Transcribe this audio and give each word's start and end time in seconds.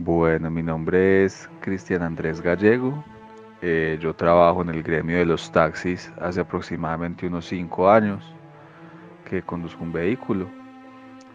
Bueno, 0.00 0.48
mi 0.48 0.62
nombre 0.62 1.24
es 1.24 1.50
Cristian 1.60 2.02
Andrés 2.02 2.40
Gallego. 2.40 3.02
Eh, 3.60 3.98
yo 4.00 4.14
trabajo 4.14 4.62
en 4.62 4.68
el 4.68 4.84
gremio 4.84 5.18
de 5.18 5.24
los 5.26 5.50
taxis 5.50 6.12
hace 6.20 6.40
aproximadamente 6.40 7.26
unos 7.26 7.46
cinco 7.46 7.90
años 7.90 8.22
que 9.28 9.42
conduzco 9.42 9.82
un 9.82 9.92
vehículo 9.92 10.48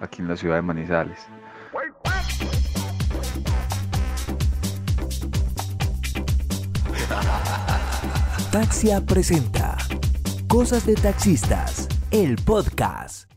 aquí 0.00 0.22
en 0.22 0.28
la 0.28 0.36
ciudad 0.36 0.54
de 0.54 0.62
Manizales. 0.62 1.26
Taxia 8.52 9.00
presenta 9.04 9.76
Cosas 10.46 10.86
de 10.86 10.94
Taxistas, 10.94 11.88
el 12.12 12.36
podcast. 12.36 13.31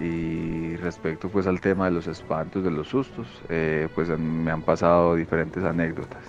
Y 0.00 0.76
respecto 0.76 1.28
pues 1.28 1.46
al 1.46 1.60
tema 1.60 1.86
de 1.86 1.90
los 1.90 2.06
espantos, 2.06 2.62
de 2.62 2.70
los 2.70 2.88
sustos, 2.88 3.26
eh, 3.48 3.88
pues 3.94 4.08
me 4.16 4.50
han 4.50 4.62
pasado 4.62 5.16
diferentes 5.16 5.64
anécdotas. 5.64 6.22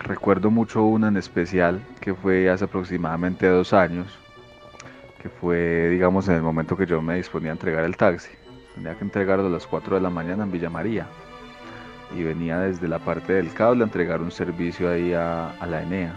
Recuerdo 0.00 0.50
mucho 0.50 0.82
una 0.82 1.08
en 1.08 1.16
especial 1.16 1.80
que 2.00 2.14
fue 2.14 2.50
hace 2.50 2.64
aproximadamente 2.64 3.46
dos 3.46 3.72
años, 3.72 4.18
que 5.22 5.28
fue 5.28 5.88
digamos 5.90 6.28
en 6.28 6.34
el 6.36 6.42
momento 6.42 6.76
que 6.76 6.86
yo 6.86 7.00
me 7.00 7.16
disponía 7.16 7.50
a 7.50 7.52
entregar 7.52 7.84
el 7.84 7.96
taxi. 7.96 8.30
Tenía 8.74 8.94
que 8.94 9.04
entregarlo 9.04 9.46
a 9.46 9.50
las 9.50 9.66
4 9.66 9.96
de 9.96 10.02
la 10.02 10.10
mañana 10.10 10.44
en 10.44 10.52
Villa 10.52 10.70
María 10.70 11.06
y 12.16 12.22
venía 12.22 12.58
desde 12.60 12.88
la 12.88 12.98
parte 12.98 13.34
del 13.34 13.52
cable 13.52 13.82
a 13.82 13.86
entregar 13.86 14.20
un 14.20 14.30
servicio 14.30 14.90
ahí 14.90 15.12
a, 15.12 15.50
a 15.50 15.66
la 15.66 15.82
Enea, 15.82 16.14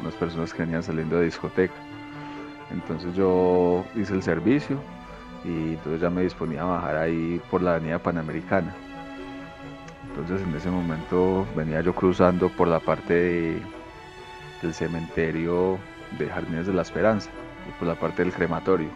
unas 0.00 0.14
personas 0.14 0.52
que 0.52 0.62
venían 0.62 0.82
saliendo 0.82 1.18
de 1.18 1.24
discoteca. 1.24 1.74
Entonces 2.70 3.14
yo 3.14 3.84
hice 3.96 4.14
el 4.14 4.22
servicio, 4.22 4.78
y 5.44 5.74
entonces 5.74 6.00
ya 6.00 6.10
me 6.10 6.22
disponía 6.22 6.62
a 6.62 6.66
bajar 6.66 6.96
ahí 6.96 7.40
por 7.50 7.62
la 7.62 7.76
avenida 7.76 7.98
Panamericana. 7.98 8.74
Entonces 10.08 10.46
en 10.46 10.54
ese 10.54 10.70
momento 10.70 11.46
venía 11.56 11.80
yo 11.80 11.94
cruzando 11.94 12.48
por 12.48 12.68
la 12.68 12.80
parte 12.80 13.60
del 14.60 14.74
cementerio 14.74 15.78
de 16.18 16.28
Jardines 16.28 16.66
de 16.66 16.74
la 16.74 16.82
Esperanza 16.82 17.30
y 17.68 17.78
por 17.78 17.88
la 17.88 17.94
parte 17.94 18.24
del 18.24 18.32
crematorio. 18.32 18.88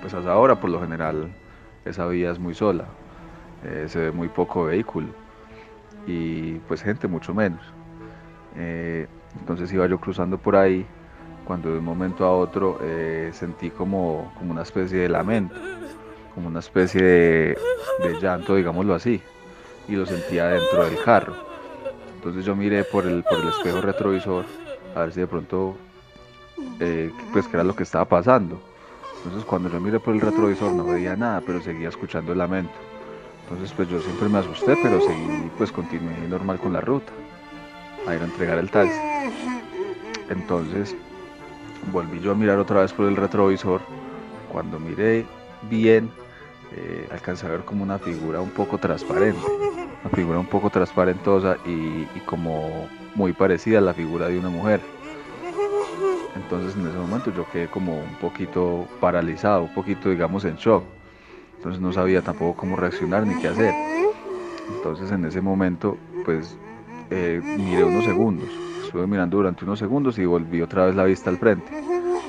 Pues 0.00 0.14
hasta 0.14 0.32
ahora 0.32 0.56
por 0.60 0.70
lo 0.70 0.80
general 0.80 1.30
esa 1.84 2.06
vía 2.06 2.30
es 2.30 2.38
muy 2.38 2.54
sola, 2.54 2.84
eh, 3.64 3.86
se 3.88 3.98
ve 3.98 4.12
muy 4.12 4.28
poco 4.28 4.64
vehículo 4.64 5.08
y 6.06 6.54
pues 6.68 6.82
gente 6.82 7.08
mucho 7.08 7.34
menos. 7.34 7.62
Eh, 8.56 9.06
entonces 9.40 9.72
iba 9.72 9.86
yo 9.86 9.98
cruzando 9.98 10.38
por 10.38 10.56
ahí 10.56 10.86
cuando 11.44 11.70
de 11.70 11.78
un 11.78 11.84
momento 11.84 12.24
a 12.24 12.36
otro 12.36 12.78
eh, 12.82 13.30
sentí 13.32 13.70
como, 13.70 14.32
como 14.38 14.52
una 14.52 14.62
especie 14.62 14.98
de 14.98 15.08
lamento, 15.08 15.54
como 16.34 16.48
una 16.48 16.60
especie 16.60 17.02
de, 17.02 17.56
llanto, 18.20 18.54
digámoslo 18.54 18.94
así, 18.94 19.20
y 19.88 19.92
lo 19.92 20.06
sentía 20.06 20.46
dentro 20.46 20.84
del 20.84 21.00
carro. 21.02 21.34
Entonces 22.14 22.44
yo 22.44 22.54
miré 22.54 22.84
por 22.84 23.06
el, 23.06 23.22
por 23.24 23.38
el 23.40 23.48
espejo 23.48 23.80
retrovisor 23.80 24.44
a 24.94 25.00
ver 25.00 25.12
si 25.12 25.20
de 25.20 25.26
pronto, 25.26 25.76
eh, 26.80 27.10
pues 27.32 27.46
qué 27.48 27.56
era 27.56 27.64
lo 27.64 27.74
que 27.74 27.82
estaba 27.82 28.04
pasando. 28.04 28.60
Entonces 29.16 29.44
cuando 29.44 29.70
yo 29.70 29.80
miré 29.80 30.00
por 30.00 30.14
el 30.14 30.20
retrovisor 30.20 30.72
no 30.72 30.84
veía 30.84 31.16
nada, 31.16 31.42
pero 31.44 31.60
seguía 31.60 31.88
escuchando 31.88 32.32
el 32.32 32.38
lamento. 32.38 32.72
Entonces 33.44 33.72
pues 33.72 33.88
yo 33.88 34.00
siempre 34.00 34.28
me 34.28 34.38
asusté, 34.38 34.76
pero 34.82 35.00
seguí, 35.00 35.50
pues 35.58 35.72
continué 35.72 36.16
normal 36.28 36.58
con 36.58 36.72
la 36.72 36.80
ruta, 36.80 37.12
a 38.06 38.14
ir 38.14 38.20
a 38.20 38.24
entregar 38.24 38.58
el 38.58 38.70
taxi. 38.70 38.98
Entonces 40.28 40.96
volví 41.90 42.20
yo 42.20 42.32
a 42.32 42.34
mirar 42.34 42.58
otra 42.58 42.82
vez 42.82 42.92
por 42.92 43.06
el 43.06 43.16
retrovisor. 43.16 43.80
Cuando 44.50 44.78
miré 44.78 45.24
bien, 45.68 46.10
eh, 46.72 47.08
alcancé 47.10 47.46
a 47.46 47.50
ver 47.50 47.60
como 47.60 47.82
una 47.82 47.98
figura 47.98 48.40
un 48.40 48.50
poco 48.50 48.78
transparente, 48.78 49.40
una 50.04 50.14
figura 50.14 50.38
un 50.38 50.46
poco 50.46 50.70
transparentosa 50.70 51.56
y, 51.66 52.04
como 52.26 52.88
muy 53.14 53.32
parecida 53.32 53.78
a 53.78 53.80
la 53.82 53.94
figura 53.94 54.28
de 54.28 54.38
una 54.38 54.50
mujer. 54.50 54.80
Entonces 56.34 56.74
en 56.76 56.86
ese 56.86 56.96
momento 56.96 57.32
yo 57.34 57.46
quedé 57.50 57.68
como 57.68 57.98
un 57.98 58.14
poquito 58.20 58.86
paralizado, 59.00 59.64
un 59.64 59.74
poquito 59.74 60.10
digamos 60.10 60.44
en 60.44 60.56
shock. 60.56 60.84
Entonces 61.56 61.80
no 61.80 61.92
sabía 61.92 62.22
tampoco 62.22 62.56
cómo 62.56 62.76
reaccionar 62.76 63.26
ni 63.26 63.40
qué 63.40 63.48
hacer. 63.48 63.74
Entonces 64.76 65.10
en 65.10 65.24
ese 65.24 65.40
momento 65.40 65.96
pues 66.24 66.56
eh, 67.10 67.40
miré 67.58 67.84
unos 67.84 68.04
segundos 68.04 68.48
estuve 68.92 69.06
mirando 69.06 69.38
durante 69.38 69.64
unos 69.64 69.78
segundos 69.78 70.18
y 70.18 70.26
volví 70.26 70.60
otra 70.60 70.84
vez 70.84 70.94
la 70.94 71.04
vista 71.04 71.30
al 71.30 71.38
frente. 71.38 71.72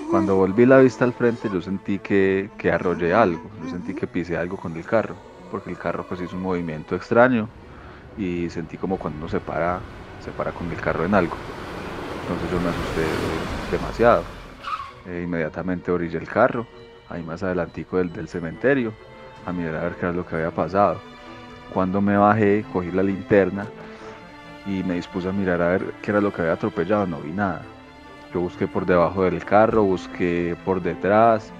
Cuando 0.09 0.37
volví 0.37 0.65
la 0.65 0.77
vista 0.77 1.03
al 1.03 1.11
frente 1.11 1.49
yo 1.51 1.61
sentí 1.61 1.99
que, 1.99 2.51
que 2.57 2.71
arrollé 2.71 3.13
algo, 3.13 3.41
yo 3.61 3.69
sentí 3.69 3.93
que 3.93 4.07
pisé 4.07 4.37
algo 4.37 4.55
con 4.55 4.73
el 4.77 4.85
carro, 4.85 5.13
porque 5.51 5.71
el 5.71 5.77
carro 5.77 6.05
pues 6.07 6.21
hizo 6.21 6.37
un 6.37 6.41
movimiento 6.41 6.95
extraño 6.95 7.49
y 8.17 8.49
sentí 8.49 8.77
como 8.77 8.95
cuando 8.95 9.19
uno 9.19 9.27
se 9.27 9.41
para, 9.41 9.81
se 10.23 10.31
para 10.31 10.53
con 10.53 10.71
el 10.71 10.79
carro 10.79 11.03
en 11.03 11.13
algo. 11.13 11.35
Entonces 12.21 12.49
yo 12.49 12.61
me 12.61 12.69
asusté 12.69 13.05
demasiado. 13.69 14.23
E 15.05 15.23
inmediatamente 15.23 15.91
orillé 15.91 16.17
el 16.17 16.29
carro, 16.29 16.65
ahí 17.09 17.23
más 17.23 17.43
adelantico 17.43 17.97
del, 17.97 18.13
del 18.13 18.29
cementerio, 18.29 18.93
a 19.45 19.51
mirar 19.51 19.75
a 19.75 19.83
ver 19.83 19.95
qué 19.95 20.05
era 20.05 20.13
lo 20.13 20.25
que 20.25 20.35
había 20.35 20.51
pasado. 20.51 20.95
Cuando 21.73 21.99
me 21.99 22.15
bajé, 22.15 22.63
cogí 22.71 22.89
la 22.89 23.03
linterna 23.03 23.67
y 24.65 24.83
me 24.83 24.95
dispuse 24.95 25.29
a 25.29 25.31
mirar 25.31 25.61
a 25.61 25.69
ver 25.69 25.93
qué 26.01 26.11
era 26.11 26.21
lo 26.21 26.31
que 26.31 26.41
había 26.41 26.53
atropellado, 26.53 27.05
no 27.07 27.19
vi 27.19 27.31
nada. 27.31 27.61
Yo 28.33 28.39
busqué 28.39 28.67
por 28.67 28.85
debajo 28.85 29.23
del 29.23 29.43
carro, 29.43 29.83
busqué 29.83 30.55
por 30.65 30.81
detrás, 30.81 31.51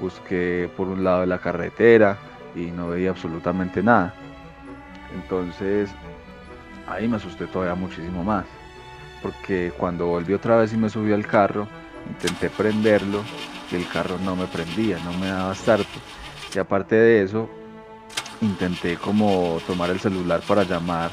busqué 0.00 0.70
por 0.76 0.88
un 0.88 1.04
lado 1.04 1.20
de 1.20 1.26
la 1.26 1.38
carretera 1.38 2.18
y 2.54 2.66
no 2.70 2.88
veía 2.88 3.10
absolutamente 3.10 3.82
nada. 3.82 4.12
Entonces 5.14 5.90
ahí 6.86 7.08
me 7.08 7.16
asusté 7.16 7.46
todavía 7.46 7.74
muchísimo 7.74 8.24
más, 8.24 8.44
porque 9.22 9.72
cuando 9.76 10.06
volví 10.06 10.34
otra 10.34 10.56
vez 10.56 10.72
y 10.72 10.76
me 10.76 10.90
subí 10.90 11.12
al 11.12 11.26
carro, 11.26 11.66
intenté 12.08 12.50
prenderlo 12.50 13.22
y 13.70 13.76
el 13.76 13.88
carro 13.88 14.16
no 14.24 14.36
me 14.36 14.46
prendía, 14.46 14.98
no 15.04 15.12
me 15.14 15.28
daba 15.28 15.54
start. 15.54 15.86
Y 16.54 16.58
aparte 16.58 16.96
de 16.96 17.22
eso, 17.22 17.48
intenté 18.40 18.96
como 18.96 19.60
tomar 19.66 19.90
el 19.90 20.00
celular 20.00 20.40
para 20.46 20.62
llamar 20.62 21.10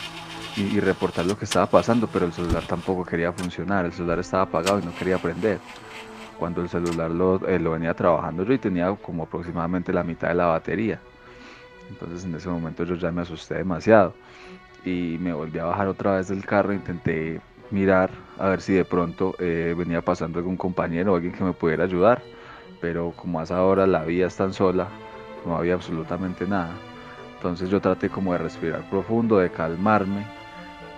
y, 0.57 0.79
reportar 0.79 1.25
lo 1.25 1.37
que 1.37 1.45
estaba 1.45 1.65
pasando, 1.65 2.07
pero 2.07 2.25
el 2.25 2.33
celular 2.33 2.63
tampoco 2.65 3.03
quería 3.03 3.31
funcionar, 3.33 3.85
el 3.85 3.93
celular 3.93 4.19
estaba 4.19 4.43
apagado 4.43 4.79
y 4.79 4.85
no 4.85 4.95
quería 4.95 5.17
prender. 5.17 5.59
Cuando 6.39 6.61
el 6.61 6.69
celular 6.69 7.11
lo, 7.11 7.45
eh, 7.47 7.59
lo 7.59 7.71
venía 7.71 7.93
trabajando 7.93 8.43
yo 8.43 8.53
y 8.53 8.57
tenía 8.57 8.93
como 8.95 9.23
aproximadamente 9.23 9.93
la 9.93 10.03
mitad 10.03 10.29
de 10.29 10.35
la 10.35 10.47
batería. 10.47 10.99
Entonces 11.89 12.25
en 12.25 12.35
ese 12.35 12.49
momento 12.49 12.83
yo 12.83 12.95
ya 12.95 13.11
me 13.11 13.21
asusté 13.21 13.55
demasiado 13.55 14.13
y 14.83 15.17
me 15.19 15.33
volví 15.33 15.59
a 15.59 15.65
bajar 15.65 15.87
otra 15.87 16.17
vez 16.17 16.27
del 16.27 16.45
carro, 16.45 16.73
intenté 16.73 17.41
mirar 17.71 18.09
a 18.37 18.49
ver 18.49 18.61
si 18.61 18.73
de 18.73 18.85
pronto 18.85 19.35
eh, 19.39 19.73
venía 19.77 20.01
pasando 20.01 20.39
algún 20.39 20.57
compañero 20.57 21.13
o 21.13 21.15
alguien 21.15 21.33
que 21.33 21.43
me 21.43 21.53
pudiera 21.53 21.83
ayudar, 21.83 22.21
pero 22.81 23.13
como 23.15 23.39
hasta 23.39 23.57
ahora 23.57 23.87
la 23.87 24.03
vía 24.03 24.27
es 24.27 24.35
tan 24.35 24.53
sola, 24.53 24.87
no 25.45 25.57
había 25.57 25.73
absolutamente 25.73 26.45
nada. 26.45 26.73
Entonces 27.35 27.69
yo 27.69 27.79
traté 27.81 28.09
como 28.09 28.33
de 28.33 28.39
respirar 28.39 28.89
profundo, 28.89 29.37
de 29.37 29.51
calmarme 29.51 30.25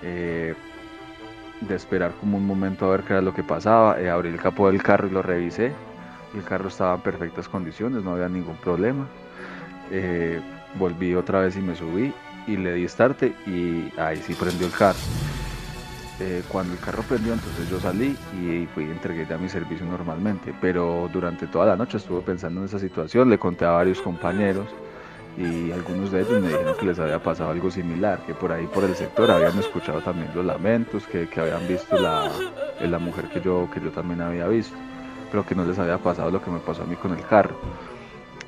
eh, 0.03 0.56
de 1.62 1.75
esperar 1.75 2.12
como 2.19 2.38
un 2.38 2.46
momento 2.46 2.85
a 2.85 2.90
ver 2.90 3.02
qué 3.02 3.13
era 3.13 3.22
lo 3.22 3.34
que 3.34 3.44
pasaba. 3.44 4.00
Eh, 4.00 4.09
abrí 4.09 4.30
el 4.30 4.40
capó 4.40 4.72
del 4.72 4.81
carro 4.81 5.08
y 5.08 5.12
lo 5.12 5.22
revisé. 5.22 5.74
El 6.35 6.44
carro 6.44 6.68
estaba 6.68 6.96
en 6.96 7.02
perfectas 7.02 7.47
condiciones, 7.47 8.03
no 8.03 8.13
había 8.13 8.30
ningún 8.30 8.57
problema. 8.57 9.07
Eh, 9.91 10.40
volví 10.78 11.16
otra 11.16 11.40
vez 11.40 11.56
y 11.56 11.62
me 11.62 11.75
subí 11.75 12.13
y 12.46 12.57
le 12.57 12.74
di 12.74 12.88
start 12.88 13.24
y 13.47 13.91
ahí 13.97 14.18
sí 14.18 14.34
prendió 14.34 14.68
el 14.68 14.74
carro. 14.74 15.00
cuando 16.50 16.74
el 16.74 16.80
carro 16.80 17.03
prendió, 17.03 17.34
entonces 17.34 17.69
yo 17.69 17.80
salí 17.80 18.16
y 18.41 18.68
fui 18.74 18.86
entregué 18.86 19.25
ya 19.28 19.38
mi 19.38 19.50
servicio 19.50 19.86
normalmente. 19.86 20.53
Pero 20.62 21.09
durante 21.12 21.47
toda 21.47 21.66
la 21.68 21.75
noche 21.75 21.97
estuve 21.97 22.22
pensando 22.22 22.59
en 22.62 22.66
esa 22.66 22.80
situación, 22.80 23.30
le 23.30 23.38
conté 23.38 23.66
a 23.66 23.72
varios 23.72 24.02
compañeros 24.02 24.68
y 25.38 25.72
algunos 25.72 26.12
de 26.12 26.22
ellos 26.22 26.42
me 26.42 26.48
dijeron 26.48 26.75
que 26.80 26.86
les 26.88 27.00
había 27.00 27.22
pasado 27.22 27.52
algo 27.52 27.70
similar, 27.70 28.20
que 28.25 28.34
por 28.34 28.52
ahí 28.52 28.66
por 28.66 28.84
el 28.84 28.95
sector 28.95 29.30
habían 29.30 29.57
escuchado 29.60 30.01
también 30.01 30.31
los 30.34 30.44
lamentos, 30.44 31.06
que, 31.06 31.30
que 31.30 31.39
habían 31.39 31.68
visto 31.68 31.95
la, 31.98 32.30
la 32.81 33.00
mujer 33.00 33.25
que 33.25 33.39
yo, 33.39 33.69
que 33.72 33.80
yo 33.80 33.92
también 33.92 34.22
había 34.22 34.48
visto, 34.48 34.75
pero 35.30 35.45
que 35.45 35.54
no 35.54 35.63
les 35.63 35.78
había 35.78 36.00
pasado 36.00 36.31
lo 36.31 36.42
que 36.42 36.50
me 36.50 36.60
pasó 36.60 36.84
a 36.84 36.86
mí 36.86 36.95
con 36.95 37.13
el 37.13 37.24
carro. 37.28 37.56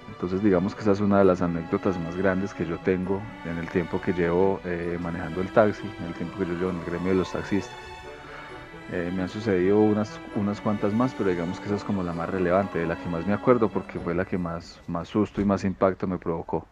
Entonces 0.10 0.44
digamos 0.44 0.74
que 0.74 0.82
esa 0.82 0.92
es 0.92 1.00
una 1.00 1.20
de 1.20 1.26
las 1.26 1.42
anécdotas 1.42 1.98
más 2.00 2.18
grandes 2.18 2.54
que 2.54 2.66
yo 2.66 2.78
tengo 2.80 3.22
en 3.46 3.58
el 3.58 3.70
tiempo 3.70 4.02
que 4.02 4.12
llevo 4.12 4.60
eh, 4.66 4.98
manejando 5.00 5.42
el 5.42 5.48
taxi, 5.50 5.90
en 6.00 6.08
el 6.08 6.14
tiempo 6.14 6.40
que 6.40 6.46
yo 6.46 6.54
llevo 6.54 6.72
en 6.72 6.80
el 6.80 6.86
gremio 6.86 7.10
de 7.10 7.16
los 7.16 7.32
taxistas. 7.32 7.76
Eh, 8.92 9.12
me 9.16 9.22
han 9.22 9.30
sucedido 9.30 9.80
unas, 9.80 10.20
unas 10.36 10.60
cuantas 10.60 10.94
más, 10.94 11.14
pero 11.16 11.30
digamos 11.30 11.60
que 11.60 11.68
esa 11.68 11.76
es 11.76 11.84
como 11.84 12.02
la 12.02 12.12
más 12.14 12.28
relevante, 12.28 12.80
de 12.80 12.88
la 12.88 12.96
que 12.96 13.08
más 13.08 13.26
me 13.28 13.34
acuerdo 13.34 13.70
porque 13.70 14.00
fue 14.00 14.16
la 14.16 14.26
que 14.26 14.40
más, 14.40 14.82
más 14.88 15.08
susto 15.08 15.40
y 15.42 15.46
más 15.46 15.64
impacto 15.64 16.08
me 16.08 16.18
provocó. 16.18 16.66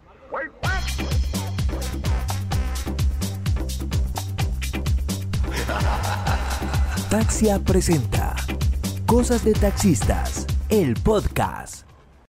Taxia 7.10 7.60
presenta 7.60 8.36
Cosas 9.06 9.44
de 9.44 9.54
Taxistas, 9.54 10.46
el 10.70 10.94
podcast. 10.96 11.77